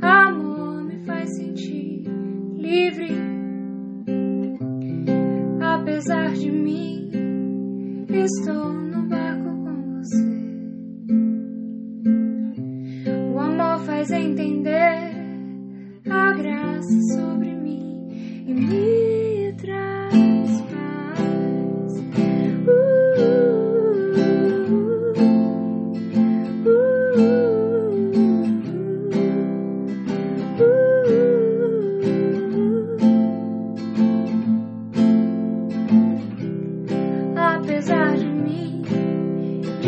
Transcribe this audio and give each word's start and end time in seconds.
amor 0.00 0.84
me 0.84 1.04
faz 1.04 1.28
sentir 1.36 2.04
livre. 2.54 3.08
Apesar 5.60 6.32
de 6.34 6.52
mim, 6.52 7.10
estou 8.08 8.81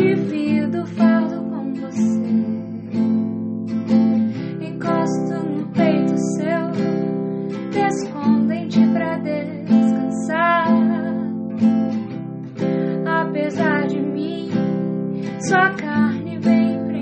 divido 0.05 0.83
o 0.83 0.85
fardo 0.85 1.43
com 1.49 1.73
você. 1.73 2.21
Encosto 4.61 5.33
no 5.49 5.67
peito 5.69 6.15
seu, 6.35 6.69
escondente 7.87 8.87
pra 8.93 9.17
descansar. 9.17 10.67
Apesar 13.05 13.87
de 13.87 13.99
mim, 13.99 14.49
sua 15.47 15.71
carne 15.71 16.37
vem 16.39 16.85
preencher 16.85 16.94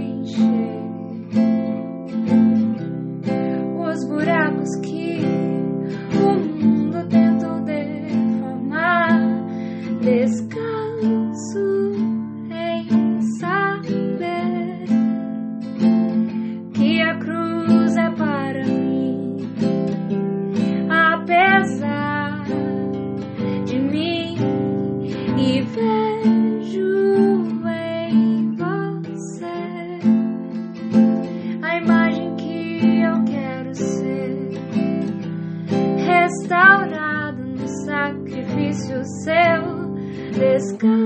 sacrifício 37.86 39.03
seu. 39.23 39.94
Descanso 40.34 41.02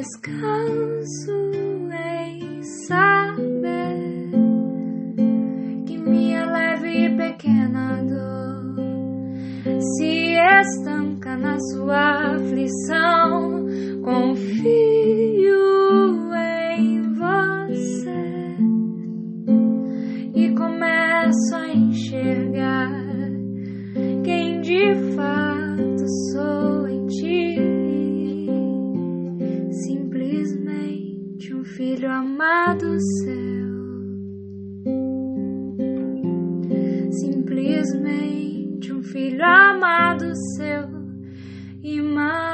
Descanso 0.00 1.50
em 1.92 2.62
saber 2.88 4.30
que 5.84 5.98
minha 5.98 6.46
leve 6.46 7.04
e 7.04 7.16
pequena 7.18 8.02
dor 8.04 8.76
se 9.78 10.36
estanca 10.38 11.36
na 11.36 11.58
sua 11.60 12.34
aflição. 12.34 13.66
Confio 14.02 14.89
simplesmente 30.40 31.54
um 31.54 31.64
filho 31.64 32.10
amado 32.10 32.96
seu. 33.22 33.80
Simplesmente 37.12 38.92
um 38.92 39.02
filho 39.02 39.44
amado 39.44 40.32
seu 40.56 40.88
e 41.82 42.00
mais. 42.00 42.49